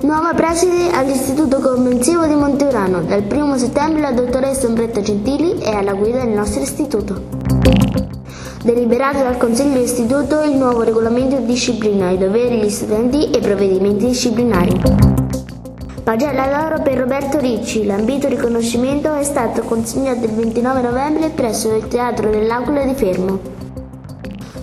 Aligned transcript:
Nuova 0.00 0.34
preside 0.34 0.90
all'Istituto 0.92 1.60
Comprensivo 1.60 2.26
di 2.26 2.34
Monteurano. 2.34 3.00
Dal 3.00 3.24
1 3.26 3.56
settembre 3.56 4.02
la 4.02 4.12
dottoressa 4.12 4.66
Ombretta 4.66 5.00
Gentili 5.00 5.60
è 5.60 5.70
alla 5.70 5.94
guida 5.94 6.22
del 6.22 6.34
nostro 6.34 6.60
istituto. 6.60 7.22
Deliberato 8.62 9.22
dal 9.22 9.38
Consiglio 9.38 9.72
dell'Istituto 9.72 10.42
il 10.42 10.58
nuovo 10.58 10.82
regolamento 10.82 11.36
di 11.36 11.46
disciplina, 11.46 12.10
i 12.10 12.18
doveri 12.18 12.58
degli 12.58 12.68
studenti 12.68 13.30
e 13.30 13.38
i 13.38 13.40
provvedimenti 13.40 14.04
disciplinari. 14.04 15.19
Pagella 16.10 16.48
d'oro 16.48 16.82
per 16.82 16.98
Roberto 16.98 17.38
Ricci. 17.38 17.86
L'ambito 17.86 18.26
riconoscimento 18.26 19.14
è 19.14 19.22
stato 19.22 19.62
consegnato 19.62 20.24
il 20.24 20.32
29 20.32 20.82
novembre 20.82 21.28
presso 21.28 21.72
il 21.72 21.86
Teatro 21.86 22.30
dell'Aquila 22.30 22.82
di 22.82 22.94
Fermo. 22.94 23.38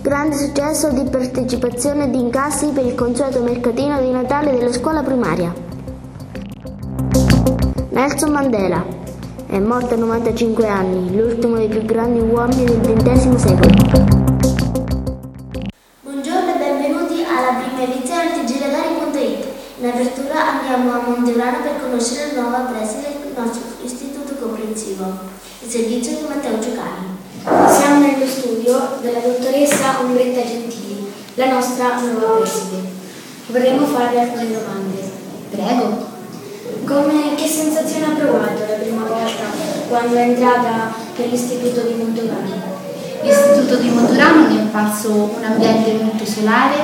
Grande 0.02 0.36
successo 0.36 0.90
di 0.90 1.08
partecipazione 1.08 2.04
e 2.04 2.10
di 2.10 2.20
incassi 2.20 2.66
per 2.66 2.84
il 2.84 2.94
consueto 2.94 3.42
mercatino 3.42 3.98
di 3.98 4.10
Natale 4.10 4.58
della 4.58 4.72
scuola 4.74 5.02
primaria. 5.02 5.50
Nelson 7.92 8.30
Mandela 8.30 8.84
è 9.46 9.58
morto 9.58 9.94
a 9.94 9.96
95 9.96 10.66
anni, 10.66 11.16
l'ultimo 11.16 11.56
dei 11.56 11.68
più 11.68 11.82
grandi 11.82 12.18
uomini 12.18 12.78
del 12.78 13.02
XX 13.02 13.34
secolo. 13.36 14.27
Andiamo 20.68 20.92
a 20.92 21.02
Monteurano 21.08 21.62
per 21.62 21.80
conoscere 21.80 22.34
la 22.34 22.42
nuova 22.42 22.58
preside 22.70 23.16
del 23.22 23.32
nostro 23.34 23.62
istituto 23.82 24.34
comprensivo, 24.34 25.04
il 25.60 25.70
servizio 25.70 26.18
di 26.18 26.26
Matteo 26.28 26.58
Giocani. 26.58 27.16
Siamo 27.72 28.06
nello 28.06 28.26
studio 28.26 28.98
della 29.00 29.20
dottoressa 29.20 30.00
Ombretta 30.00 30.46
Gentili, 30.46 31.10
la 31.36 31.52
nostra 31.54 31.98
nuova 32.00 32.40
preside. 32.40 32.96
Vorremmo 33.46 33.86
farle 33.86 34.20
alcune 34.20 34.52
domande. 34.52 35.10
Prego. 35.50 36.16
Come, 36.84 37.34
che 37.34 37.46
sensazione 37.46 38.04
ha 38.04 38.16
provato 38.18 38.60
la 38.68 38.76
prima 38.78 39.04
volta 39.04 39.44
quando 39.88 40.16
è 40.16 40.20
entrata 40.20 40.92
nell'istituto 41.16 41.80
di 41.80 41.94
Monteurano? 41.94 42.76
L'istituto 43.22 43.76
di 43.76 43.88
Monturano 43.88 44.48
mi 44.48 44.58
è 44.58 44.60
apparso 44.60 45.10
un 45.34 45.44
ambiente 45.44 45.92
molto 46.02 46.26
solare, 46.26 46.76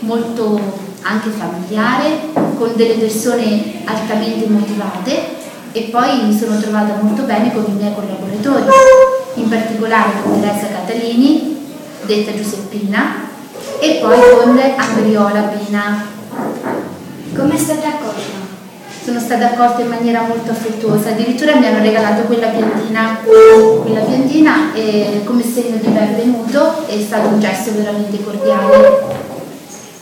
molto 0.00 0.83
anche 1.04 1.30
familiare, 1.30 2.32
con 2.56 2.72
delle 2.76 2.94
persone 2.94 3.82
altamente 3.84 4.46
motivate 4.46 5.42
e 5.72 5.88
poi 5.90 6.24
mi 6.24 6.36
sono 6.36 6.58
trovata 6.58 6.98
molto 7.00 7.22
bene 7.22 7.52
con 7.52 7.64
i 7.66 7.72
miei 7.72 7.92
collaboratori, 7.94 8.64
in 9.34 9.48
particolare 9.48 10.10
con 10.22 10.40
Teresa 10.40 10.66
Catalini, 10.68 11.66
detta 12.06 12.34
Giuseppina, 12.34 13.28
e 13.80 13.98
poi 14.00 14.18
con 14.38 14.60
Andriola 14.76 15.40
Pina. 15.42 16.06
Come 17.34 17.54
è 17.54 17.58
stata 17.58 17.88
accolta? 17.88 18.42
Sono 19.04 19.20
stata 19.20 19.46
accolta 19.46 19.82
in 19.82 19.88
maniera 19.88 20.22
molto 20.22 20.52
affettuosa, 20.52 21.10
addirittura 21.10 21.56
mi 21.56 21.66
hanno 21.66 21.82
regalato 21.82 22.22
quella 22.22 22.46
piantina, 22.46 23.18
quella 23.22 24.00
piantina 24.00 24.70
come 25.24 25.42
segno 25.42 25.76
di 25.76 25.88
benvenuto 25.88 26.86
è 26.86 26.98
stato 27.00 27.28
un 27.28 27.40
gesto 27.40 27.72
veramente 27.74 28.22
cordiale. 28.22 29.23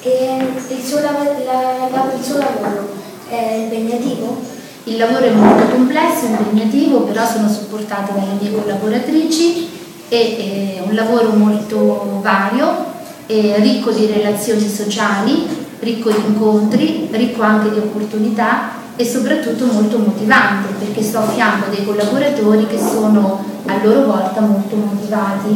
Il 0.04 0.82
suo, 0.84 0.98
la- 1.00 1.12
la- 1.12 2.12
il 2.16 2.24
suo 2.24 2.38
lavoro 2.38 2.88
è 3.28 3.68
impegnativo? 3.70 4.36
Il 4.84 4.96
lavoro 4.96 5.20
è 5.24 5.30
molto 5.30 5.70
complesso, 5.70 6.24
impegnativo, 6.26 7.02
però 7.02 7.24
sono 7.24 7.48
supportata 7.48 8.10
dalle 8.10 8.32
mie 8.40 8.50
collaboratrici 8.50 9.68
e 10.08 10.80
è 10.80 10.82
un 10.84 10.92
lavoro 10.96 11.28
molto 11.30 12.18
vario, 12.20 12.86
ricco 13.26 13.92
di 13.92 14.06
relazioni 14.06 14.68
sociali, 14.68 15.46
ricco 15.78 16.10
di 16.10 16.20
incontri, 16.26 17.08
ricco 17.12 17.42
anche 17.42 17.70
di 17.70 17.78
opportunità 17.78 18.70
e 18.96 19.04
soprattutto 19.06 19.66
molto 19.66 19.98
motivante 19.98 20.72
perché 20.80 21.00
sto 21.00 21.18
a 21.18 21.28
fianco 21.28 21.70
dei 21.70 21.84
collaboratori 21.84 22.66
che 22.66 22.78
sono 22.78 23.44
a 23.66 23.74
loro 23.80 24.06
volta 24.06 24.40
molto 24.40 24.74
motivati. 24.74 25.54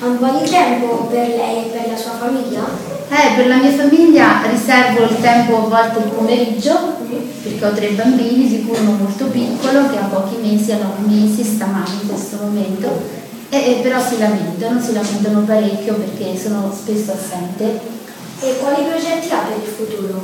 Ha 0.00 0.06
un 0.06 0.18
po' 0.18 0.38
di 0.42 0.48
tempo 0.48 1.08
per 1.10 1.28
lei 1.28 1.66
e 1.66 1.68
per 1.70 1.90
la 1.90 1.96
sua 1.96 2.12
famiglia? 2.12 2.95
Eh, 3.08 3.34
per 3.36 3.46
la 3.46 3.56
mia 3.56 3.70
famiglia 3.70 4.42
riservo 4.50 5.04
il 5.04 5.20
tempo 5.20 5.56
a 5.58 5.68
volte 5.68 5.98
il 6.00 6.10
pomeriggio 6.10 6.94
perché 7.42 7.64
ho 7.64 7.72
tre 7.72 7.88
bambini, 7.90 8.48
di 8.48 8.64
cui 8.64 8.76
uno 8.78 8.96
molto 8.98 9.26
piccolo 9.26 9.88
che 9.88 9.98
ha 9.98 10.06
pochi 10.06 10.36
mesi, 10.42 10.72
ha 10.72 10.78
nove 10.78 11.06
mesi, 11.06 11.44
sta 11.44 11.66
male 11.66 11.90
in 12.02 12.08
questo 12.08 12.38
momento, 12.42 13.00
e, 13.48 13.56
e 13.56 13.74
però 13.82 14.00
si 14.00 14.18
lamentano, 14.18 14.80
si 14.80 14.92
lamentano 14.92 15.40
parecchio 15.40 15.94
perché 15.94 16.36
sono 16.36 16.72
spesso 16.76 17.12
assente. 17.12 17.94
E 18.40 18.58
quali 18.58 18.82
progetti 18.82 19.32
ha 19.32 19.38
per 19.38 19.56
il 19.62 19.68
futuro? 19.68 20.20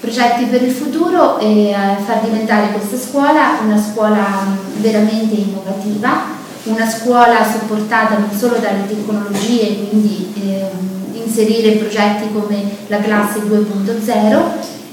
Progetti 0.00 0.44
per 0.46 0.62
il 0.62 0.72
futuro 0.72 1.38
e 1.38 1.74
far 2.04 2.20
diventare 2.20 2.72
questa 2.72 2.96
scuola 2.96 3.58
una 3.62 3.80
scuola 3.80 4.46
veramente 4.78 5.34
innovativa, 5.34 6.34
una 6.64 6.88
scuola 6.88 7.46
supportata 7.48 8.16
non 8.16 8.30
solo 8.36 8.56
dalle 8.56 8.86
tecnologie, 8.86 9.88
quindi 9.88 10.32
ehm, 10.34 10.95
inserire 11.26 11.72
progetti 11.72 12.32
come 12.32 12.62
la 12.86 12.98
classe 12.98 13.40
2.0 13.40 14.42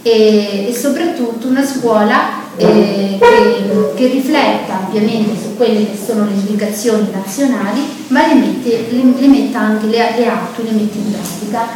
e, 0.02 0.68
e 0.70 0.74
soprattutto 0.76 1.48
una 1.48 1.66
scuola 1.66 2.42
eh, 2.58 3.18
che, 3.20 3.94
che 3.96 4.08
rifletta 4.08 4.80
ampiamente 4.86 5.40
su 5.42 5.56
quelle 5.56 5.90
che 5.90 5.98
sono 6.06 6.26
le 6.26 6.34
indicazioni 6.34 7.08
nazionali, 7.12 7.82
ma 8.08 8.28
le, 8.28 8.34
mette, 8.36 8.86
le, 8.90 9.04
le 9.18 9.28
metta 9.28 9.60
anche, 9.60 9.86
le, 9.88 9.98
le 10.18 10.28
attui, 10.28 10.66
le 10.66 10.72
mette 10.72 10.98
in 10.98 11.12
pratica. 11.12 11.68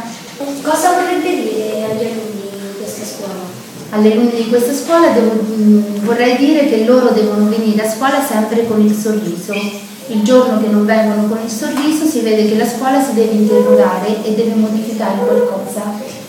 Cosa 0.62 0.92
vorrebbe 0.92 1.42
dire 1.42 1.84
agli 1.84 2.04
alunni 2.04 2.40
di 2.50 2.76
questa 2.78 3.04
scuola? 3.04 3.56
Alle 3.90 4.12
alunni 4.12 4.34
di 4.36 4.48
questa 4.48 4.72
scuola 4.74 5.08
devo- 5.08 5.42
mh, 5.42 6.04
vorrei 6.04 6.36
dire 6.36 6.68
che 6.68 6.84
loro 6.84 7.08
devono 7.10 7.48
venire 7.48 7.82
a 7.84 7.90
scuola 7.90 8.22
sempre 8.22 8.66
con 8.66 8.80
il 8.80 8.94
sorriso. 8.94 9.54
Il 10.10 10.22
giorno 10.22 10.58
che 10.58 10.68
non 10.68 10.86
vengono 10.86 11.28
con 11.28 11.38
il 11.44 11.50
sorriso 11.50 12.06
si 12.06 12.20
vede 12.20 12.48
che 12.48 12.56
la 12.56 12.66
scuola 12.66 12.98
si 13.02 13.12
deve 13.12 13.32
interrogare 13.32 14.24
e 14.24 14.32
deve 14.32 14.54
modificare 14.54 15.18
qualcosa. 15.18 15.82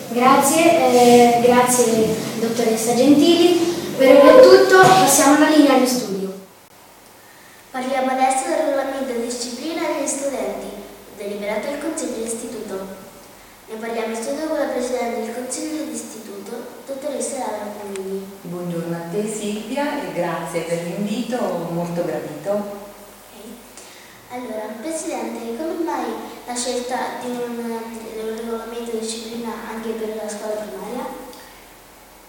Grazie, 0.09 0.91
eh, 0.91 1.39
grazie 1.41 2.13
dottoressa 2.41 2.93
Gentili. 2.93 3.57
Per 3.97 4.17
ora 4.17 4.35
è 4.35 4.41
tutto, 4.41 4.79
passiamo 4.81 5.37
alla 5.37 5.55
linea 5.55 5.75
allo 5.75 5.85
studio. 5.85 6.33
Parliamo 7.71 8.11
adesso 8.11 8.49
del 8.49 8.65
regolamento 8.65 9.13
di 9.13 9.25
disciplina 9.27 9.81
degli 9.95 10.07
studenti, 10.07 10.67
deliberato 11.15 11.67
dal 11.69 11.79
Consiglio 11.79 12.15
dell'Istituto. 12.17 13.07
Ne 13.71 13.75
parliamo 13.79 14.13
in 14.13 14.21
studio 14.21 14.47
con 14.47 14.57
la 14.57 14.75
Presidente 14.75 15.21
del 15.21 15.35
Consiglio 15.35 15.77
dell'Istituto, 15.85 16.51
dottoressa 16.85 17.37
Laura 17.37 17.71
Pomini. 17.79 18.27
Buongiorno 18.41 18.93
a 18.93 19.07
te 19.13 19.25
Silvia 19.25 20.03
e 20.03 20.13
grazie 20.13 20.61
per 20.67 20.83
l'invito 20.83 21.37
molto 21.71 22.03
gradito. 22.03 22.78
Presidente, 25.01 25.55
come 25.55 25.81
mai 25.85 26.11
la 26.45 26.53
scelta 26.53 26.97
di 27.23 27.29
un, 27.31 27.55
di 27.55 28.19
un 28.19 28.35
regolamento 28.35 28.91
di 28.91 28.99
disciplina 28.99 29.47
anche 29.71 29.91
per 29.91 30.19
la 30.21 30.27
scuola 30.27 30.55
primaria? 30.59 31.07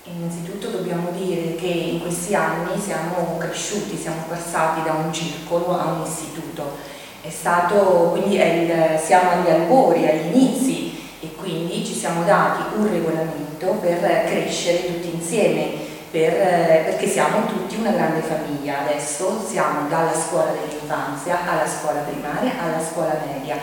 Innanzitutto 0.05 0.69
dobbiamo 0.69 1.11
dire 1.11 1.57
che 1.57 1.67
in 1.67 2.01
questi 2.01 2.33
anni 2.37 2.81
siamo 2.81 3.39
cresciuti, 3.39 3.97
siamo 3.97 4.23
passati 4.29 4.85
da 4.85 4.93
un 4.93 5.13
circolo 5.13 5.77
a 5.77 5.95
un 5.95 6.07
istituto. 6.07 6.77
È 7.21 7.29
stato, 7.29 8.11
quindi 8.13 8.37
è 8.37 8.47
il- 8.47 9.01
siamo 9.05 9.31
agli 9.31 9.51
albori, 9.51 10.07
agli 10.07 10.33
inizi 10.33 10.97
e 11.23 11.35
quindi 11.35 11.85
ci 11.85 11.93
siamo 11.93 12.23
dati 12.23 12.77
un 12.79 12.89
regolamento 12.89 13.67
per 13.81 13.99
crescere 14.27 14.87
tutti 14.87 15.13
insieme, 15.13 15.80
per- 16.11 16.85
perché 16.85 17.09
siamo 17.09 17.47
tutti 17.47 17.77
una 17.77 17.91
grande 17.91 18.21
famiglia. 18.21 18.81
Adesso 18.81 19.45
siamo 19.49 19.89
dalla 19.89 20.15
scuola 20.15 20.53
dell'infanzia 20.53 21.39
alla 21.47 21.67
scuola 21.67 22.01
primaria 22.01 22.53
alla 22.61 22.83
scuola 22.85 23.17
media. 23.33 23.57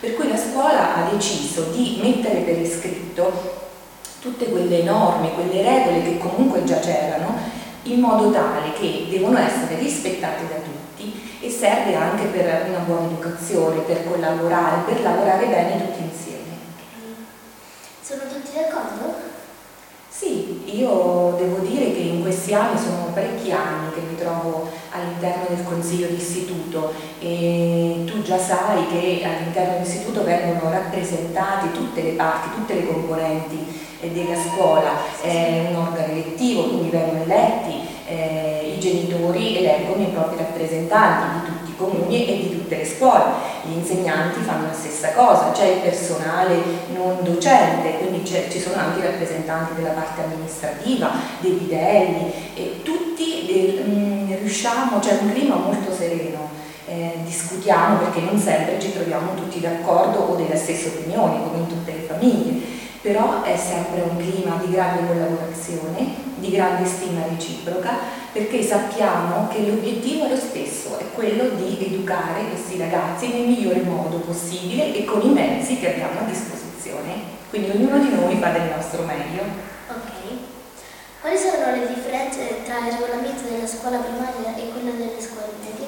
Per 0.00 0.14
cui 0.14 0.28
la 0.28 0.36
scuola 0.36 0.96
ha 0.96 1.10
deciso 1.10 1.70
di 1.72 1.98
mettere 2.02 2.40
per 2.40 2.58
iscritto 2.58 3.62
tutte 4.20 4.46
quelle 4.46 4.82
norme, 4.82 5.32
quelle 5.34 5.62
regole 5.62 6.02
che 6.02 6.18
comunque 6.18 6.64
già 6.64 6.78
c'erano, 6.78 7.36
in 7.84 8.00
modo 8.00 8.30
tale 8.30 8.72
che 8.72 9.06
devono 9.10 9.38
essere 9.38 9.76
rispettate 9.78 10.46
da 10.48 10.56
tutti 10.56 11.38
e 11.40 11.50
serve 11.50 11.94
anche 11.94 12.24
per 12.26 12.66
una 12.68 12.78
buona 12.78 13.06
educazione, 13.06 13.80
per 13.80 14.06
collaborare, 14.08 14.82
per 14.86 15.02
lavorare 15.02 15.46
bene 15.46 15.86
tutti 15.86 16.02
insieme. 16.02 16.56
Sono 18.02 18.22
tutti 18.22 18.50
d'accordo? 18.54 19.23
Io 20.74 21.36
devo 21.38 21.58
dire 21.58 21.92
che 21.92 22.00
in 22.00 22.20
questi 22.22 22.52
anni 22.52 22.76
sono 22.76 23.12
parecchi 23.14 23.52
anni 23.52 23.92
che 23.92 24.00
mi 24.00 24.16
trovo 24.16 24.68
all'interno 24.90 25.44
del 25.48 25.62
consiglio 25.62 26.08
d'istituto 26.08 26.92
e 27.20 28.02
tu 28.04 28.22
già 28.22 28.38
sai 28.38 28.84
che 28.88 29.22
all'interno 29.24 29.74
dell'istituto 29.74 30.24
vengono 30.24 30.72
rappresentate 30.72 31.70
tutte 31.70 32.02
le 32.02 32.10
parti, 32.10 32.56
tutte 32.56 32.74
le 32.74 32.86
componenti 32.88 33.82
eh, 34.00 34.10
della 34.10 34.34
scuola, 34.34 34.90
è 35.22 35.66
un 35.70 35.76
organo 35.76 36.12
elettivo, 36.12 36.64
quindi 36.64 36.88
vengono 36.88 37.22
eletti, 37.22 37.80
eh, 38.08 38.74
i 38.76 38.80
genitori 38.80 39.58
eleggono 39.58 40.02
i 40.02 40.10
propri 40.10 40.38
rappresentanti 40.38 41.38
di 41.38 41.44
tutti 41.46 41.53
comuni 41.76 42.26
e 42.26 42.36
di 42.36 42.58
tutte 42.58 42.76
le 42.76 42.84
scuole, 42.84 43.24
gli 43.62 43.76
insegnanti 43.76 44.40
fanno 44.40 44.66
la 44.66 44.72
stessa 44.72 45.12
cosa, 45.12 45.52
c'è 45.52 45.66
il 45.66 45.80
personale 45.80 46.56
non 46.94 47.18
docente, 47.22 47.98
quindi 47.98 48.24
ci 48.24 48.60
sono 48.60 48.76
anche 48.76 49.00
i 49.00 49.02
rappresentanti 49.02 49.74
della 49.74 49.90
parte 49.90 50.22
amministrativa, 50.22 51.10
dei 51.40 51.52
bidelli, 51.52 52.32
e 52.54 52.80
tutti 52.82 53.44
del, 53.46 53.84
mh, 53.86 53.92
mm, 53.92 54.32
riusciamo, 54.40 54.98
c'è 54.98 55.18
un 55.20 55.32
clima 55.32 55.56
molto 55.56 55.92
sereno. 55.92 56.62
Eh, 56.86 57.16
discutiamo 57.24 57.96
perché 57.96 58.20
non 58.20 58.38
sempre 58.38 58.78
ci 58.78 58.92
troviamo 58.92 59.34
tutti 59.34 59.58
d'accordo 59.58 60.18
o 60.18 60.34
delle 60.36 60.56
stesse 60.56 60.88
opinioni, 60.88 61.42
come 61.42 61.58
in 61.58 61.66
tutte 61.66 61.92
le 61.92 62.06
famiglie, 62.06 62.60
però 63.00 63.42
è 63.42 63.56
sempre 63.56 64.02
un 64.02 64.16
clima 64.16 64.60
di 64.62 64.70
grande 64.70 65.06
collaborazione, 65.06 66.14
di 66.36 66.50
grande 66.50 66.86
stima 66.86 67.20
reciproca, 67.28 67.98
perché 68.34 68.64
sappiamo 68.64 69.46
che 69.46 69.60
l'obiettivo 69.60 70.26
è 70.26 70.30
lo 70.30 70.36
stesso, 70.36 70.98
è 70.98 71.04
quello 71.14 71.50
di 71.50 71.78
educare 71.86 72.48
questi 72.48 72.76
ragazzi 72.76 73.28
nel 73.28 73.46
migliore 73.46 73.80
modo 73.82 74.16
possibile 74.18 74.92
e 74.92 75.04
con 75.04 75.22
i 75.22 75.28
mezzi 75.32 75.78
che 75.78 75.92
abbiamo 75.92 76.18
a 76.18 76.24
disposizione. 76.24 77.12
Quindi 77.48 77.70
ognuno 77.70 77.96
di 78.00 78.12
noi 78.12 78.36
fa 78.38 78.48
del 78.48 78.72
nostro 78.74 79.04
meglio. 79.04 79.42
Ok. 79.88 80.10
Quali 81.20 81.38
sono 81.38 81.76
le 81.76 81.86
differenze 81.94 82.64
tra 82.64 82.78
il 82.78 82.94
regolamento 82.94 83.48
della 83.48 83.68
scuola 83.68 83.98
primaria 83.98 84.56
e 84.56 84.68
quello 84.72 84.90
delle 84.98 85.20
scuole 85.20 85.54
medie? 85.62 85.86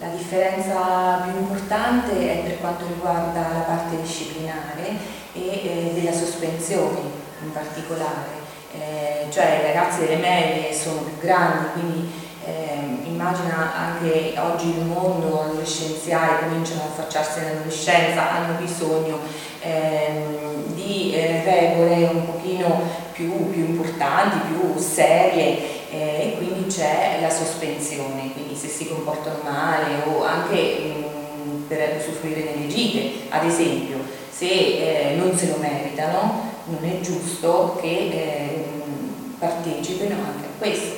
La 0.00 0.08
differenza 0.08 1.20
più 1.24 1.38
importante 1.38 2.12
è 2.16 2.48
per 2.48 2.60
quanto 2.60 2.86
riguarda 2.86 3.40
la 3.40 3.64
parte 3.66 4.00
disciplinare 4.00 4.96
e 5.34 5.40
eh, 5.40 5.90
della 5.92 6.16
sospensione 6.16 7.26
in 7.42 7.52
particolare, 7.52 8.37
eh, 8.72 9.30
cioè 9.30 9.60
i 9.60 9.66
ragazzi 9.72 10.00
delle 10.00 10.16
medie 10.16 10.72
sono 10.72 11.00
più 11.00 11.18
grandi, 11.18 11.66
quindi 11.72 12.10
eh, 12.44 13.06
immagina 13.08 13.74
anche 13.74 14.34
oggi 14.38 14.70
il 14.70 14.84
mondo 14.84 15.42
adolescenziale 15.42 16.48
cominciano 16.48 16.82
a 16.82 16.84
affacciarsi 16.86 17.40
nell'adolescenza, 17.40 18.30
hanno 18.30 18.58
bisogno 18.58 19.18
ehm, 19.60 20.74
di 20.74 21.12
eh, 21.14 21.42
regole 21.44 22.08
un 22.12 22.26
pochino 22.26 22.80
più, 23.12 23.50
più 23.50 23.64
importanti, 23.64 24.38
più 24.48 24.80
serie 24.80 25.90
eh, 25.90 26.22
e 26.22 26.34
quindi 26.36 26.68
c'è 26.68 27.18
la 27.20 27.30
sospensione, 27.30 28.32
quindi 28.32 28.54
se 28.54 28.68
si 28.68 28.88
comportano 28.88 29.40
male 29.42 30.02
o 30.06 30.24
anche 30.24 30.78
mh, 30.78 31.50
mm, 31.50 31.62
per 31.66 31.96
usufruire 31.98 32.44
delle 32.44 32.68
gite, 32.68 33.26
ad 33.30 33.44
esempio, 33.44 33.98
se 34.30 34.46
eh, 34.46 35.14
non 35.16 35.36
se 35.36 35.48
lo 35.48 35.56
meritano, 35.58 36.47
non 36.68 36.84
è 36.88 37.00
giusto 37.00 37.78
che 37.80 37.88
eh, 37.88 38.64
partecipino 39.38 40.14
anche 40.14 40.46
a 40.46 40.58
questo. 40.58 40.96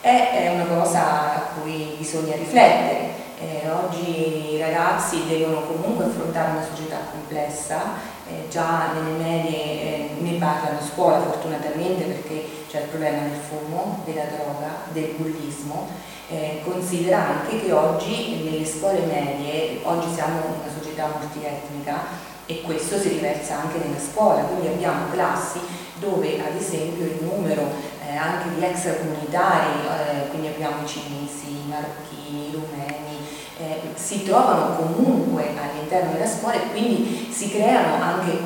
È, 0.00 0.50
una 0.52 0.64
cosa 0.64 1.34
a 1.34 1.40
cui 1.54 1.96
bisogna 1.98 2.36
riflettere. 2.36 3.24
Eh, 3.38 3.68
oggi 3.68 4.54
i 4.54 4.60
ragazzi 4.60 5.26
devono 5.26 5.60
comunque 5.62 6.06
affrontare 6.06 6.52
una 6.52 6.64
società 6.64 6.96
complessa 7.10 8.14
eh, 8.28 8.48
già 8.48 8.92
nelle 8.94 9.22
medie 9.22 9.62
eh, 9.62 10.10
ne 10.18 10.38
parlano 10.38 10.78
a 10.78 10.82
scuola 10.82 11.20
fortunatamente 11.20 12.04
perché 12.04 12.48
c'è 12.68 12.82
il 12.82 12.88
problema 12.88 13.22
del 13.22 13.38
fumo, 13.38 14.02
della 14.04 14.24
droga, 14.24 14.84
del 14.92 15.14
bullismo. 15.16 15.88
Eh, 16.28 16.60
considera 16.64 17.18
anche 17.18 17.60
che 17.60 17.72
oggi 17.72 18.42
nelle 18.42 18.64
scuole 18.64 19.00
medie, 19.00 19.80
oggi 19.84 20.12
siamo 20.12 20.40
una 20.60 20.72
società 20.76 21.08
multietnica 21.18 22.34
e 22.46 22.62
questo 22.62 22.98
si 22.98 23.08
riversa 23.08 23.60
anche 23.60 23.78
nella 23.78 24.00
scuola, 24.00 24.42
quindi 24.42 24.68
abbiamo 24.68 25.10
classi 25.10 25.58
dove 25.98 26.40
ad 26.40 26.54
esempio 26.56 27.04
il 27.04 27.18
numero 27.20 27.62
eh, 28.06 28.14
anche 28.16 28.54
di 28.56 28.64
extracomunitari, 28.64 29.70
eh, 29.84 30.28
quindi 30.28 30.48
abbiamo 30.48 30.86
cinesi, 30.86 31.62
marocchini, 31.68 32.52
rumeni, 32.52 33.18
eh, 33.58 33.80
si 33.94 34.22
trovano 34.22 34.76
comunque 34.76 35.48
all'interno 35.56 36.12
della 36.12 36.28
scuola 36.28 36.54
e 36.54 36.70
quindi 36.70 37.28
si 37.32 37.50
creano 37.50 38.02
anche 38.02 38.38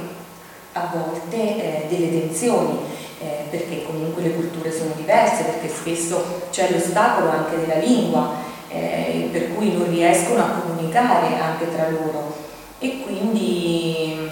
a 0.72 0.88
volte 0.92 1.36
eh, 1.36 1.86
delle 1.88 2.10
tensioni 2.10 2.78
eh, 3.20 3.44
perché 3.50 3.84
comunque 3.84 4.22
le 4.22 4.34
culture 4.34 4.72
sono 4.72 4.92
diverse, 4.96 5.42
perché 5.42 5.68
spesso 5.68 6.42
c'è 6.50 6.70
l'ostacolo 6.70 7.28
anche 7.28 7.56
della 7.58 7.80
lingua 7.80 8.30
eh, 8.68 9.28
per 9.32 9.52
cui 9.54 9.76
non 9.76 9.90
riescono 9.90 10.42
a 10.42 10.48
comunicare 10.48 11.38
anche 11.38 11.74
tra 11.74 11.88
loro 11.88 12.48
e 12.80 13.02
quindi 13.02 14.26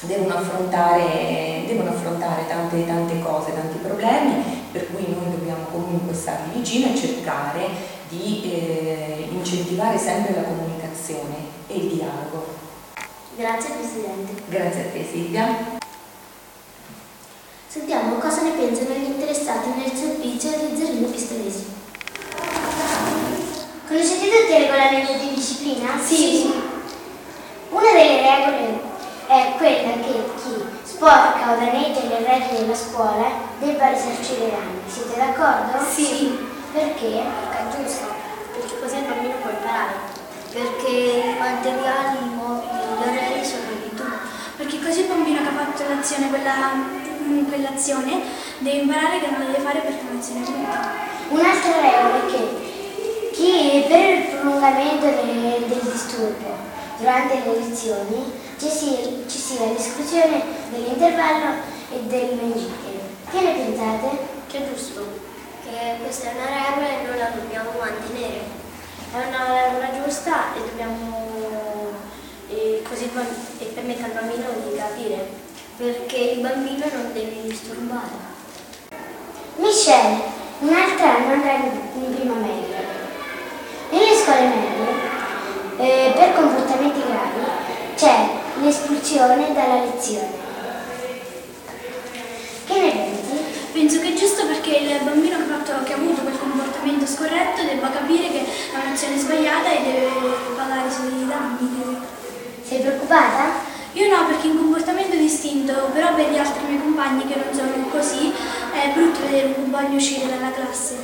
devono 0.00 0.34
affrontare, 0.34 1.62
devono 1.66 1.90
affrontare 1.90 2.46
tante, 2.48 2.84
tante 2.86 3.20
cose, 3.20 3.54
tanti 3.54 3.78
problemi 3.78 4.42
per 4.72 4.88
cui 4.90 5.06
noi 5.08 5.30
dobbiamo 5.30 5.64
comunque 5.70 6.12
stargli 6.12 6.58
vicino 6.58 6.92
e 6.92 6.98
cercare 6.98 7.68
di 8.08 8.42
eh, 8.44 9.28
incentivare 9.30 9.96
sempre 9.96 10.34
la 10.34 10.42
comunicazione 10.42 11.36
e 11.68 11.76
il 11.76 11.88
dialogo. 11.94 12.46
Grazie 13.36 13.74
Presidente. 13.74 14.42
Grazie 14.48 14.80
a 14.80 14.90
te 14.90 15.06
Silvia. 15.08 15.76
Sentiamo 17.68 18.16
cosa 18.16 18.42
ne 18.42 18.50
pensano 18.50 18.94
gli 18.94 19.04
interessati 19.04 19.68
nel 19.76 19.92
servizio 19.94 20.50
di 20.50 20.76
Zerrino 20.76 21.06
Pistolesi. 21.08 21.66
Conoscete 23.86 24.26
tutti 24.26 24.52
il 24.52 24.60
regolamento 24.62 25.12
di 25.12 25.34
disciplina? 25.34 25.98
Sì. 26.04 26.14
sì. 26.16 26.67
Una 27.70 27.92
delle 27.92 28.22
regole 28.22 28.80
è 29.26 29.52
quella 29.58 29.92
che 30.00 30.24
chi 30.40 30.64
sporca 30.84 31.52
o 31.52 31.56
danneggia 31.56 32.00
le 32.08 32.18
regole 32.24 32.60
della 32.60 32.74
scuola 32.74 33.28
debba 33.58 33.88
risarcire 33.88 34.48
danni. 34.50 34.80
Siete 34.86 35.18
d'accordo? 35.18 35.84
Sì. 35.84 36.56
Perché? 36.72 37.22
Perché 37.22 37.58
è 37.58 37.76
giusto, 37.76 38.06
perché 38.52 38.80
così 38.80 38.96
il 38.96 39.04
bambino 39.04 39.34
può 39.42 39.50
imparare. 39.50 40.16
Perché 40.50 40.88
i 40.88 41.38
materiali, 41.38 42.18
i 42.24 42.38
orari 42.40 43.44
sono 43.44 43.68
di 43.82 43.94
tu. 43.94 44.04
Perché 44.56 44.82
così 44.82 45.00
il 45.00 45.06
bambino 45.08 45.42
che 45.42 45.48
ha 45.48 45.64
fatto 45.64 45.82
l'azione, 45.88 46.28
quella, 46.30 46.72
mm, 46.72 47.44
quell'azione, 47.48 48.22
deve 48.58 48.78
imparare 48.78 49.20
che 49.20 49.30
non 49.30 49.44
deve 49.44 49.58
fare 49.58 49.80
perché 49.80 50.00
è 50.00 50.10
un'azione 50.10 50.40
giusta. 50.42 50.90
Un'altra 51.28 51.80
regola 51.82 52.16
è 52.16 52.26
che 52.30 53.30
chi 53.32 53.84
per 53.86 54.14
il 54.14 54.24
prolungamento 54.24 55.04
del, 55.04 55.64
del 55.68 55.80
disturbo 55.82 56.68
durante 56.98 57.34
le 57.44 57.58
lezioni 57.58 58.32
ci 58.58 58.68
sia, 58.68 58.98
ci 59.26 59.38
sia 59.38 59.66
l'esclusione 59.66 60.42
dell'intervallo 60.70 61.54
e 61.90 62.00
del 62.06 62.34
mengite. 62.34 63.06
Che 63.30 63.40
ne 63.40 63.52
pensate? 63.52 64.18
Che 64.48 64.58
è 64.58 64.68
giusto 64.68 65.26
che 65.64 65.96
questa 66.02 66.30
è 66.30 66.34
una 66.34 66.46
regola 66.46 66.88
e 66.88 67.06
noi 67.06 67.18
la 67.18 67.30
dobbiamo 67.34 67.70
mantenere. 67.78 68.66
È 69.12 69.16
una 69.16 69.62
regola 69.64 70.04
giusta 70.04 70.54
e 70.54 70.60
dobbiamo 70.60 71.28
e 72.50 72.82
così 72.88 73.10
e 73.58 73.64
permette 73.66 74.04
al 74.04 74.10
bambino 74.12 74.46
di 74.64 74.76
capire 74.76 75.28
perché 75.76 76.16
il 76.16 76.40
bambino 76.40 76.86
non 76.92 77.12
deve 77.12 77.42
disturbare. 77.42 78.26
Michelle, 79.56 80.22
un'altra 80.60 81.16
andrà 81.30 81.52
in 81.54 82.14
prima 82.14 82.34
media. 82.34 82.76
Nelle 83.90 84.16
scuole 84.16 84.48
medie, 84.48 85.08
eh, 85.78 86.12
per 86.14 86.34
comportamenti 86.34 87.00
gravi, 87.00 87.40
c'è 87.94 88.28
l'espulsione 88.68 89.54
dalla 89.54 89.84
lezione. 89.84 90.46
Che 92.66 92.78
ne 92.78 92.90
pensi? 92.90 93.56
Penso 93.72 94.00
che 94.00 94.12
è 94.12 94.14
giusto 94.14 94.46
perché 94.46 94.76
il 94.76 95.00
bambino 95.02 95.36
che 95.38 95.42
ha, 95.42 95.56
fatto, 95.56 95.84
che 95.84 95.92
ha 95.94 95.96
avuto 95.96 96.20
quel 96.20 96.38
comportamento 96.38 97.06
scorretto 97.06 97.62
debba 97.62 97.90
capire 97.90 98.28
che 98.28 98.44
è 98.44 98.84
un'azione 98.84 99.18
sbagliata 99.18 99.70
e 99.70 99.82
deve 99.82 100.06
pagare 100.54 100.88
i 100.88 100.92
suoi 100.92 101.26
danni. 101.26 101.96
Sei 102.62 102.80
preoccupata? 102.80 103.66
Io 103.92 104.14
no, 104.14 104.26
perché 104.26 104.48
è 104.48 104.50
un 104.50 104.58
comportamento 104.58 105.16
distinto, 105.16 105.72
però 105.94 106.14
per 106.14 106.30
gli 106.30 106.36
altri 106.36 106.66
miei 106.66 106.80
compagni 106.80 107.26
che 107.26 107.36
non 107.36 107.54
sono 107.54 107.88
così 107.88 108.32
è 108.72 108.90
brutto 108.92 109.20
vedere 109.20 109.46
un 109.46 109.54
compagno 109.54 109.96
uscire 109.96 110.28
dalla 110.28 110.52
classe. 110.52 110.96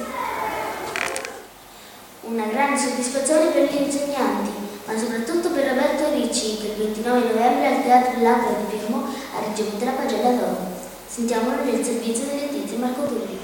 Una 2.21 2.45
grande 2.45 2.79
soddisfazione 2.79 3.47
per 3.47 3.71
gli 3.71 3.83
insegnanti, 3.83 4.64
ma 4.85 4.99
soprattutto 4.99 5.51
per 5.51 5.69
Roberto 5.69 6.13
Ricci 6.13 6.59
che 6.59 6.67
il 6.77 6.93
29 6.93 7.33
novembre 7.33 7.67
al 7.67 7.83
Teatro 7.83 8.21
L'Aquila 8.21 8.59
di 8.59 8.77
Pirmo 8.77 9.09
ha 9.33 9.49
ricevuto 9.49 9.85
la 9.85 9.93
pagella 9.93 10.31
d'oro. 10.31 10.73
Sentiamolo 11.09 11.65
nel 11.65 11.85
servizio 11.85 12.27
delle 12.27 12.41
lettrice 12.51 12.77
Marco 12.77 13.07
Tulli. 13.07 13.39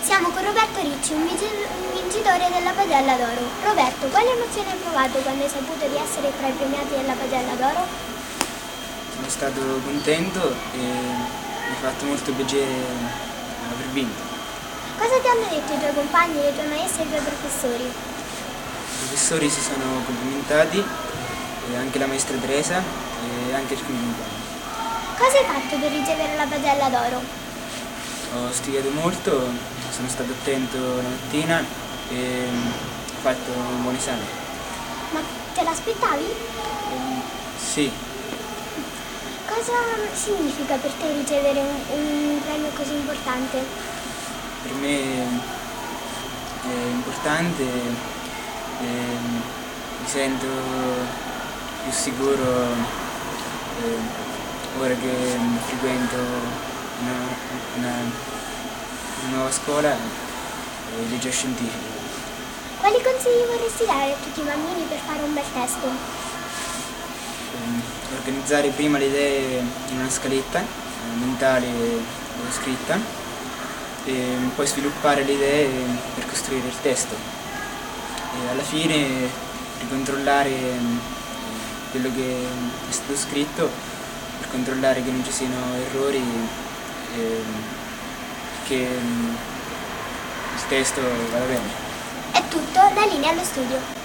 Siamo 0.00 0.28
con 0.30 0.44
Roberto 0.44 0.80
Ricci, 0.80 1.12
un 1.12 1.28
vincitore 1.28 2.48
della 2.52 2.72
Padella 2.72 3.16
d'Oro. 3.16 3.44
Roberto, 3.64 4.06
quale 4.08 4.32
emozione 4.32 4.72
hai 4.72 4.78
provato 4.78 5.18
quando 5.20 5.44
hai 5.44 5.48
saputo 5.48 5.86
di 5.88 5.96
essere 5.96 6.32
tra 6.38 6.48
i 6.48 6.52
premiati 6.52 6.94
della 6.94 7.14
Padella 7.14 7.54
d'Oro? 7.56 7.84
Sono 9.16 9.28
stato 9.28 9.60
contento 9.84 10.40
e 10.72 10.78
mi 10.78 11.72
ha 11.72 11.80
fatto 11.80 12.04
molto 12.04 12.32
piacere 12.32 12.84
aver 13.72 13.88
vinto. 13.92 14.22
Cosa 14.98 15.20
ti 15.20 15.28
hanno 15.28 15.48
detto 15.48 15.72
i 15.72 15.78
tuoi 15.78 15.94
compagni, 15.94 16.40
le 16.40 16.54
tue 16.54 16.66
maestre 16.68 17.02
e 17.02 17.06
i 17.06 17.08
tuoi 17.08 17.20
professori? 17.20 18.13
I 19.14 19.16
professori 19.16 19.48
si 19.48 19.60
sono 19.60 20.02
complimentati, 20.04 20.84
anche 21.76 21.98
la 22.00 22.06
maestra 22.06 22.36
Teresa 22.36 22.82
e 22.82 23.54
anche 23.54 23.74
alcuni 23.74 23.96
compagni. 23.96 24.42
Cosa 25.16 25.38
hai 25.38 25.44
fatto 25.44 25.78
per 25.78 25.92
ricevere 25.92 26.34
la 26.34 26.46
padella 26.46 26.88
d'oro? 26.88 27.22
Ho 28.34 28.50
studiato 28.50 28.90
molto, 28.90 29.30
sono 29.94 30.08
stato 30.08 30.32
attento 30.32 30.96
la 30.96 31.08
mattina 31.08 31.64
e 32.10 32.42
ho 32.42 33.20
fatto 33.22 33.52
un 33.52 33.82
buon 33.84 33.94
esame. 33.94 34.24
Ma 35.12 35.20
te 35.54 35.62
l'aspettavi? 35.62 36.24
Ehm, 36.90 37.22
sì, 37.56 37.88
Cosa 39.46 39.74
significa 40.12 40.74
per 40.74 40.90
te 40.90 41.12
ricevere 41.12 41.60
un, 41.60 41.98
un 42.00 42.40
premio 42.44 42.68
così 42.74 42.94
importante? 42.94 43.62
per 44.64 44.72
me 44.72 45.42
è 46.62 46.90
importante, 46.90 47.62
ehm, 48.80 49.42
mi 50.00 50.06
sento 50.08 50.46
più 51.82 51.92
sicuro 51.92 52.42
eh, 53.82 53.98
ora 54.78 54.94
che 54.94 55.12
frequento 55.66 56.16
una, 57.00 57.12
una- 57.76 58.22
una 59.26 59.36
nuova 59.36 59.50
scuola, 59.50 59.90
eh, 59.92 61.02
il 61.02 61.08
liceo 61.10 61.32
scientifico. 61.32 61.92
Quali 62.80 62.96
consigli 63.02 63.46
vorresti 63.46 63.84
dare 63.86 64.12
a 64.12 64.16
tutti 64.22 64.40
i 64.40 64.44
bambini 64.44 64.84
per 64.88 64.98
fare 65.06 65.22
un 65.22 65.32
bel 65.32 65.44
testo? 65.54 65.86
Ehm, 67.54 67.82
organizzare 68.18 68.68
prima 68.70 68.98
le 68.98 69.06
idee 69.06 69.58
in 69.90 69.98
una 70.00 70.10
scaletta 70.10 70.58
eh, 70.60 71.16
mentale 71.18 71.66
o 71.66 72.52
scritta 72.52 72.98
e 74.04 74.36
poi 74.54 74.66
sviluppare 74.66 75.24
le 75.24 75.32
idee 75.32 75.68
per 76.14 76.26
costruire 76.26 76.66
il 76.68 76.74
testo 76.82 77.14
e 78.42 78.50
alla 78.50 78.62
fine 78.62 79.28
ricontrollare 79.80 80.50
ehm, 80.50 81.00
quello 81.90 82.10
che 82.14 82.46
è 82.88 82.92
stato 82.92 83.16
scritto 83.16 83.70
per 84.40 84.50
controllare 84.50 85.02
che 85.02 85.10
non 85.10 85.24
ci 85.24 85.32
siano 85.32 85.74
errori 85.88 86.22
e 87.16 87.42
che 88.64 88.86
ehm, 88.86 89.36
il 90.56 90.66
testo 90.68 91.00
vada 91.30 91.44
bene. 91.44 91.82
È 92.32 92.42
tutto, 92.48 92.80
la 92.80 93.06
linea 93.06 93.30
allo 93.30 93.44
studio. 93.44 94.02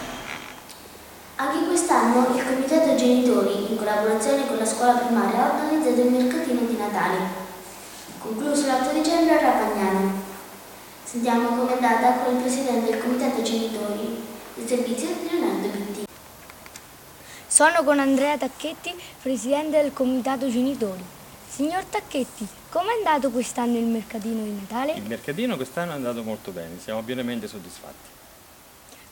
Anche 1.35 1.65
quest'anno 1.65 2.35
il 2.35 2.43
Comitato 2.43 2.95
Genitori, 2.95 3.71
in 3.71 3.77
collaborazione 3.77 4.45
con 4.45 4.57
la 4.57 4.65
scuola 4.65 4.93
primaria, 4.93 5.45
ha 5.45 5.53
organizzato 5.53 6.01
il 6.01 6.11
mercatino 6.11 6.61
di 6.67 6.77
Natale, 6.77 7.17
concluso 8.19 8.67
l'8 8.67 8.93
dicembre 8.93 9.37
a 9.37 9.41
Rapagnano. 9.41 10.28
Sentiamo 11.09 11.55
com'è 11.55 11.71
andata 11.71 12.19
con 12.19 12.35
il 12.35 12.41
presidente 12.41 12.91
del 12.91 13.01
Comitato 13.01 13.41
Genitori 13.41 14.21
del 14.53 14.67
servizio 14.67 15.09
Leonardo 15.27 15.67
Bitti. 15.69 16.05
Sono 17.47 17.83
con 17.83 17.97
Andrea 17.97 18.37
Tacchetti, 18.37 18.93
presidente 19.19 19.81
del 19.81 19.91
comitato 19.91 20.47
genitori. 20.51 21.03
Signor 21.47 21.83
Tacchetti, 21.85 22.47
com'è 22.69 22.93
andato 22.95 23.31
quest'anno 23.31 23.79
il 23.79 23.85
mercatino 23.85 24.43
di 24.43 24.51
Natale? 24.51 24.91
Il 24.91 25.07
mercatino 25.07 25.55
quest'anno 25.55 25.93
è 25.93 25.95
andato 25.95 26.21
molto 26.21 26.51
bene, 26.51 26.77
siamo 26.79 27.01
pienamente 27.01 27.47
soddisfatti. 27.47 28.18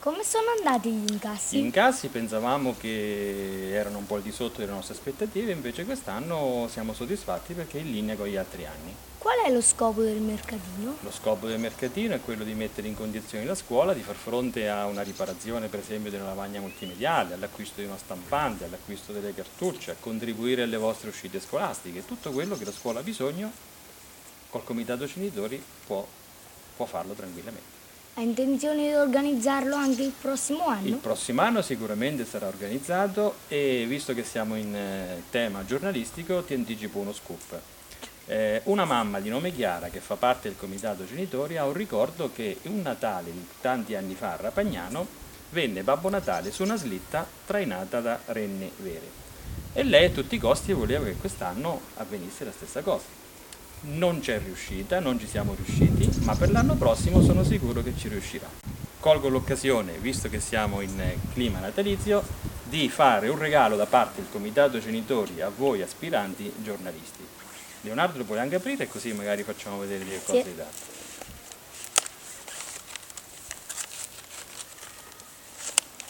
Come 0.08 0.24
sono 0.24 0.46
andati 0.56 0.90
gli 0.90 1.12
incassi? 1.12 1.58
Gli 1.58 1.64
incassi 1.64 2.08
pensavamo 2.08 2.74
che 2.78 3.68
erano 3.74 3.98
un 3.98 4.06
po' 4.06 4.14
al 4.14 4.22
di 4.22 4.32
sotto 4.32 4.60
delle 4.60 4.72
nostre 4.72 4.94
aspettative, 4.94 5.52
invece 5.52 5.84
quest'anno 5.84 6.66
siamo 6.70 6.94
soddisfatti 6.94 7.52
perché 7.52 7.76
è 7.76 7.82
in 7.82 7.90
linea 7.90 8.16
con 8.16 8.26
gli 8.26 8.36
altri 8.36 8.64
anni. 8.64 8.94
Qual 9.18 9.36
è 9.44 9.52
lo 9.52 9.60
scopo 9.60 10.00
del 10.00 10.22
mercatino? 10.22 10.96
Lo 11.00 11.10
scopo 11.10 11.46
del 11.46 11.58
mercatino 11.58 12.14
è 12.14 12.22
quello 12.22 12.44
di 12.44 12.54
mettere 12.54 12.88
in 12.88 12.96
condizioni 12.96 13.44
la 13.44 13.54
scuola 13.54 13.92
di 13.92 14.00
far 14.00 14.14
fronte 14.14 14.70
a 14.70 14.86
una 14.86 15.02
riparazione 15.02 15.68
per 15.68 15.80
esempio 15.80 16.08
di 16.08 16.16
una 16.16 16.28
lavagna 16.28 16.60
multimediale, 16.60 17.34
all'acquisto 17.34 17.82
di 17.82 17.86
una 17.86 17.98
stampante, 17.98 18.64
all'acquisto 18.64 19.12
delle 19.12 19.34
cartucce, 19.34 19.90
a 19.90 19.96
contribuire 20.00 20.62
alle 20.62 20.78
vostre 20.78 21.10
uscite 21.10 21.38
scolastiche, 21.38 22.06
tutto 22.06 22.30
quello 22.30 22.56
che 22.56 22.64
la 22.64 22.72
scuola 22.72 23.00
ha 23.00 23.02
bisogno 23.02 23.52
col 24.48 24.64
comitato 24.64 25.04
genitori 25.04 25.62
può, 25.84 26.06
può 26.76 26.86
farlo 26.86 27.12
tranquillamente. 27.12 27.77
Ha 28.18 28.20
intenzione 28.20 28.88
di 28.88 28.94
organizzarlo 28.94 29.76
anche 29.76 30.02
il 30.02 30.12
prossimo 30.20 30.66
anno? 30.66 30.88
Il 30.88 30.96
prossimo 30.96 31.40
anno 31.40 31.62
sicuramente 31.62 32.24
sarà 32.24 32.48
organizzato 32.48 33.36
e 33.46 33.84
visto 33.86 34.12
che 34.12 34.24
siamo 34.24 34.56
in 34.56 34.74
eh, 34.74 35.22
tema 35.30 35.64
giornalistico 35.64 36.42
ti 36.42 36.52
anticipo 36.52 36.98
uno 36.98 37.12
scoop. 37.12 37.60
Eh, 38.26 38.62
una 38.64 38.84
mamma 38.84 39.20
di 39.20 39.28
nome 39.28 39.54
Chiara 39.54 39.86
che 39.86 40.00
fa 40.00 40.16
parte 40.16 40.48
del 40.48 40.58
comitato 40.58 41.06
genitori 41.06 41.58
ha 41.58 41.64
un 41.64 41.74
ricordo 41.74 42.32
che 42.34 42.58
un 42.62 42.82
Natale 42.82 43.30
di 43.30 43.46
tanti 43.60 43.94
anni 43.94 44.16
fa 44.16 44.32
a 44.32 44.36
Rapagnano 44.40 45.06
venne 45.50 45.84
Babbo 45.84 46.08
Natale 46.08 46.50
su 46.50 46.64
una 46.64 46.74
slitta 46.74 47.24
trainata 47.46 48.00
da 48.00 48.18
renne 48.26 48.72
vere 48.78 49.26
e 49.72 49.84
lei 49.84 50.06
a 50.06 50.10
tutti 50.10 50.34
i 50.34 50.38
costi 50.38 50.72
voleva 50.72 51.04
che 51.04 51.14
quest'anno 51.14 51.80
avvenisse 51.94 52.44
la 52.44 52.50
stessa 52.50 52.80
cosa. 52.80 53.17
Non 53.80 54.20
c'è 54.20 54.38
riuscita, 54.38 55.00
non 55.00 55.18
ci 55.18 55.26
siamo 55.26 55.54
riusciti, 55.54 56.08
ma 56.24 56.34
per 56.34 56.50
l'anno 56.50 56.74
prossimo 56.74 57.22
sono 57.22 57.44
sicuro 57.44 57.82
che 57.82 57.94
ci 57.96 58.08
riuscirà. 58.08 58.46
Colgo 59.00 59.28
l'occasione, 59.28 59.92
visto 59.98 60.28
che 60.28 60.40
siamo 60.40 60.80
in 60.80 61.00
eh, 61.00 61.16
clima 61.32 61.60
natalizio, 61.60 62.22
di 62.64 62.88
fare 62.88 63.28
un 63.28 63.38
regalo 63.38 63.76
da 63.76 63.86
parte 63.86 64.20
del 64.20 64.30
comitato 64.30 64.78
genitori 64.80 65.40
a 65.40 65.48
voi 65.48 65.80
aspiranti 65.82 66.52
giornalisti. 66.62 67.24
Leonardo 67.82 68.18
lo 68.18 68.24
puoi 68.24 68.40
anche 68.40 68.56
aprire 68.56 68.88
così 68.88 69.12
magari 69.12 69.42
facciamo 69.44 69.78
vedere 69.78 70.04
che 70.04 70.20
cosa 70.24 70.42
Sì. 70.42 70.54
tratta. 70.54 70.96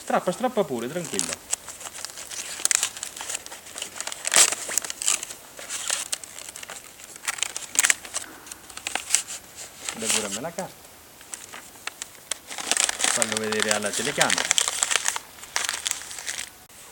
Strappa, 0.03 0.33
strappa 0.33 0.65
pure, 0.65 0.89
tranquillo. 0.89 1.48
Dai 10.39 10.41
pure 10.41 10.41
a 10.41 10.41
me 10.41 10.41
la 10.41 10.53
carta. 10.53 10.87
Fallo 12.47 13.35
vedere 13.39 13.71
alla 13.71 13.91
telecamera. 13.91 14.57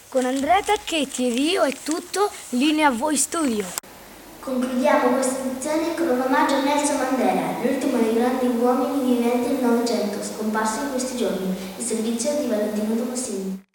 Con 0.08 0.24
Andrea 0.24 0.62
Tacchetti 0.62 1.26
e 1.26 1.34
Rio 1.34 1.62
è 1.62 1.72
tutto, 1.82 2.30
linea 2.50 2.88
a 2.88 2.90
voi 2.90 3.16
studio. 3.16 3.64
Concludiamo 4.40 5.14
questa 5.14 5.40
edizione 5.40 5.94
con 5.94 6.08
un 6.08 6.20
omaggio 6.20 6.54
a 6.54 6.60
Nelson 6.60 6.96
Mandela, 6.98 7.58
l'ultimo 7.62 7.98
dei 7.98 8.14
grandi 8.14 8.46
uomini 8.46 9.16
viventi 9.16 9.48
del 9.48 9.64
Novecento, 9.64 10.22
scomparso 10.22 10.82
in 10.82 10.90
questi 10.90 11.16
giorni, 11.16 11.54
il 11.76 11.84
servizio 11.84 12.36
di 12.38 12.46
Valentino 12.46 12.94
Tomassini. 12.94 13.65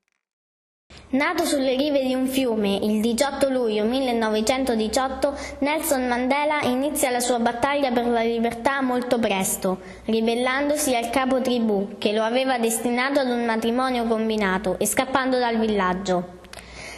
Nato 1.13 1.44
sulle 1.44 1.75
rive 1.75 2.06
di 2.06 2.13
un 2.13 2.25
fiume 2.25 2.74
il 2.74 3.01
18 3.01 3.50
luglio 3.50 3.84
1918, 3.84 5.34
Nelson 5.60 6.08
Mandela 6.08 6.62
inizia 6.62 7.10
la 7.10 7.20
sua 7.20 7.38
battaglia 7.38 7.91
per 7.91 8.08
la 8.08 8.22
libertà 8.22 8.82
molto 8.82 9.20
presto, 9.20 9.80
ribellandosi 10.06 10.96
al 10.96 11.10
capo 11.10 11.41
tribù 11.41 11.98
che 11.98 12.13
lo 12.13 12.24
aveva 12.24 12.60
destinato 12.60 13.20
ad 13.20 13.27
un 13.27 13.44
matrimonio 13.44 14.06
combinato 14.06 14.80
e 14.80 14.86
scappando 14.86 15.38
dal 15.38 15.60
villaggio. 15.60 16.39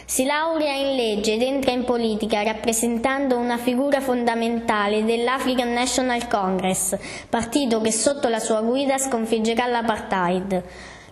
Si 0.06 0.24
laurea 0.24 0.74
in 0.74 0.94
legge 0.94 1.32
ed 1.32 1.42
entra 1.42 1.72
in 1.72 1.82
politica 1.82 2.44
rappresentando 2.44 3.36
una 3.36 3.56
figura 3.56 4.00
fondamentale 4.00 5.04
dell'African 5.04 5.72
National 5.72 6.28
Congress, 6.28 6.96
partito 7.28 7.80
che 7.80 7.90
sotto 7.90 8.28
la 8.28 8.38
sua 8.38 8.60
guida 8.60 8.96
sconfiggerà 8.96 9.66
l'apartheid. 9.66 10.62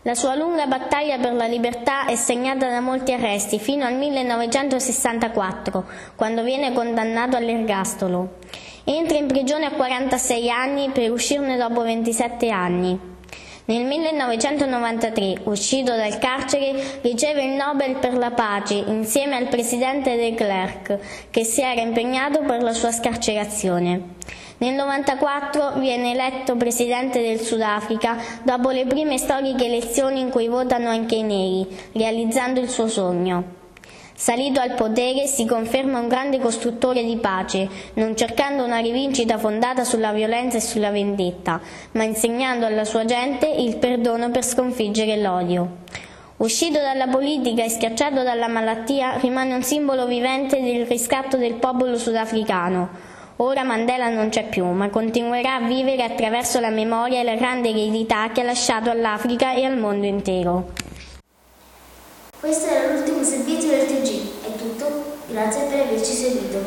La 0.05 0.17
sua 0.17 0.35
lunga 0.35 0.67
battaglia 0.67 1.17
per 1.19 1.33
la 1.33 1.47
libertà 1.47 2.07
è 2.07 2.17
segnata 2.17 2.69
da 2.69 2.81
molti 2.81 3.13
arresti 3.13 3.61
fino 3.61 3.85
al 3.85 3.95
1964, 3.95 5.85
quando 6.17 6.43
viene 6.43 6.73
condannato 6.73 7.37
all'ergastolo. 7.37 8.39
Entra 8.83 9.17
in 9.17 9.29
prigione 9.29 9.67
a 9.67 9.71
46 9.71 10.51
anni 10.51 10.91
per 10.91 11.13
uscirne 11.13 11.57
dopo 11.57 11.83
27 11.83 12.51
anni. 12.51 12.99
Nel 13.67 13.85
1993, 13.85 15.43
uscito 15.45 15.95
dal 15.95 16.19
carcere, 16.19 16.99
riceve 17.03 17.45
il 17.45 17.53
Nobel 17.53 17.95
per 17.95 18.15
la 18.15 18.33
pace 18.33 18.75
insieme 18.75 19.37
al 19.37 19.47
presidente 19.47 20.17
de 20.17 20.35
Klerk, 20.35 20.99
che 21.31 21.45
si 21.45 21.61
era 21.61 21.81
impegnato 21.81 22.41
per 22.41 22.61
la 22.61 22.73
sua 22.73 22.91
scarcerazione. 22.91 24.17
Nel 24.59 24.75
1994 24.75 25.81
viene 25.81 26.13
eletto 26.13 26.57
presidente 26.57 27.21
del 27.21 27.41
Sudafrica 27.41 28.17
dopo 28.43 28.71
le 28.71 28.87
prime 28.87 29.19
storiche 29.19 29.65
elezioni 29.65 30.21
in 30.21 30.31
cui 30.31 30.49
votano 30.49 30.89
anche 30.89 31.17
i 31.17 31.23
neri, 31.23 31.67
realizzando 31.93 32.61
il 32.61 32.69
suo 32.69 32.89
sogno. 32.89 33.61
Salito 34.15 34.61
al 34.61 34.75
potere 34.75 35.27
si 35.27 35.47
conferma 35.47 35.99
un 35.99 36.07
grande 36.07 36.39
costruttore 36.39 37.03
di 37.03 37.17
pace, 37.17 37.69
non 37.95 38.17
cercando 38.17 38.63
una 38.63 38.79
rivincita 38.79 39.37
fondata 39.37 39.83
sulla 39.83 40.13
violenza 40.13 40.59
e 40.59 40.61
sulla 40.61 40.91
vendetta, 40.91 41.61
ma 41.93 42.05
insegnando 42.05 42.65
alla 42.65 42.85
sua 42.85 43.05
gente 43.05 43.47
il 43.49 43.79
perdono 43.79 44.31
per 44.31 44.45
sconfiggere 44.45 45.21
l'odio. 45.21 45.81
Uscito 46.37 46.79
dalla 46.79 47.09
politica 47.09 47.65
e 47.65 47.69
schiacciato 47.69 48.23
dalla 48.23 48.49
malattia, 48.49 49.17
rimane 49.17 49.55
un 49.55 49.63
simbolo 49.63 50.07
vivente 50.07 50.61
del 50.61 50.87
riscatto 50.87 51.37
del 51.37 51.55
popolo 51.55 51.97
sudafricano. 51.97 53.12
Ora 53.45 53.65
Mandela 53.65 54.09
non 54.09 54.29
c'è 54.29 54.49
più, 54.49 54.65
ma 54.67 54.89
continuerà 54.89 55.57
a 55.57 55.67
vivere 55.67 56.05
attraverso 56.05 56.61
la 56.61 56.71
memoria 56.71 57.19
e 57.19 57.25
la 57.25 57.35
grande 57.35 57.71
eredità 57.71 58.31
che 58.31 58.41
ha 58.41 58.45
lasciato 58.45 58.89
all'Africa 58.89 59.53
e 59.53 59.65
al 59.65 59.77
mondo 59.77 60.07
intero. 60.07 60.71
Questo 62.39 62.69
era 62.69 62.93
l'ultimo 62.93 63.25
servizio 63.25 63.71
del 63.71 63.87
TG, 63.87 64.45
è 64.45 64.55
tutto, 64.57 65.17
grazie 65.27 65.65
per 65.65 65.81
averci 65.81 66.13
seguito. 66.13 66.59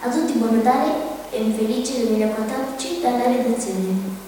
A 0.00 0.10
tutti 0.10 0.32
buon 0.34 0.56
Natale 0.56 0.92
e 1.30 1.40
un 1.40 1.54
felice 1.54 2.04
2014 2.04 3.00
dalla 3.00 3.24
redazione. 3.24 4.22